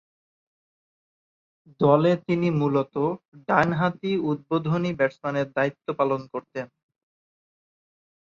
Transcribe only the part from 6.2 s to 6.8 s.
করতেন।